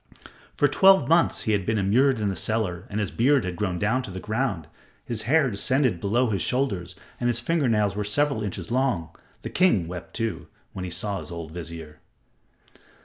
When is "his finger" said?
7.27-7.69